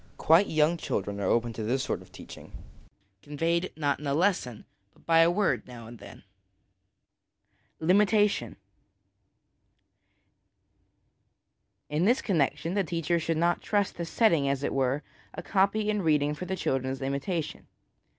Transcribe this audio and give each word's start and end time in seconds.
Quite 0.17 0.47
young 0.47 0.77
children 0.77 1.19
are 1.19 1.27
open 1.27 1.53
to 1.53 1.61
this 1.61 1.83
sort 1.83 2.01
of 2.01 2.11
teaching, 2.11 2.51
conveyed, 3.21 3.71
not 3.77 3.99
in 3.99 4.07
a 4.07 4.15
lesson, 4.15 4.65
but 4.93 5.05
by 5.05 5.19
a 5.19 5.29
word 5.29 5.67
now 5.67 5.85
and 5.85 5.99
then. 5.99 6.23
Limitation. 7.79 8.55
In 11.87 12.05
this 12.05 12.19
connecton 12.23 12.73
the 12.73 12.83
teacher 12.83 13.19
should 13.19 13.37
not 13.37 13.61
trust 13.61 13.97
to 13.97 14.05
setting, 14.05 14.49
as 14.49 14.63
it 14.63 14.73
were, 14.73 15.03
a 15.35 15.43
copy 15.43 15.87
in 15.87 16.01
reading 16.01 16.33
for 16.33 16.45
the 16.45 16.55
children's 16.55 17.03
imitation. 17.03 17.67